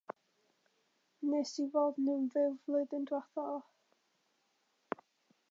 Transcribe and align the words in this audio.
Wnes 1.25 1.51
i 1.63 1.65
weld 1.75 1.99
nhw'n 2.05 2.25
fyw 2.37 2.49
flwyddyn 2.63 3.07
dwytha. 3.13 3.47